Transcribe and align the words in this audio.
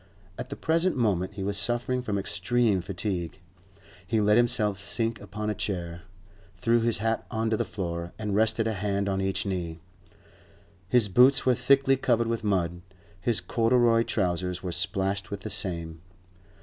At 0.35 0.49
the 0.49 0.55
present 0.55 0.97
moment 0.97 1.35
he 1.35 1.43
was 1.43 1.59
suffering 1.59 2.01
from 2.01 2.17
extreme 2.17 2.81
fatigue; 2.81 3.39
he 4.07 4.19
let 4.19 4.35
himself 4.35 4.79
sink 4.79 5.21
upon 5.21 5.47
a 5.51 5.53
chair, 5.53 6.01
threw 6.57 6.81
his 6.81 6.97
hat 6.97 7.23
on 7.29 7.51
to 7.51 7.55
the 7.57 7.63
floor, 7.63 8.11
and 8.17 8.35
rested 8.35 8.65
a 8.67 8.73
hand 8.73 9.07
on 9.07 9.21
each 9.21 9.45
knee. 9.45 9.79
His 10.89 11.07
boots 11.07 11.45
were 11.45 11.53
thickly 11.53 11.97
covered 11.97 12.25
with 12.25 12.43
mud; 12.43 12.81
his 13.19 13.39
corduroy 13.39 14.01
trousers 14.01 14.63
were 14.63 14.71
splashed 14.71 15.29
with 15.29 15.41
the 15.41 15.51
same. 15.51 16.01